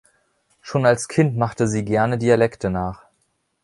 [0.61, 3.03] Schon als Kind machte sie gerne Dialekte nach.